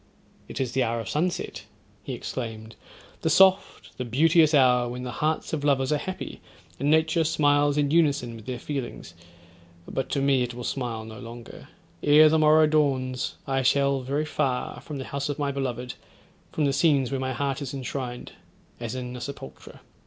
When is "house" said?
15.05-15.29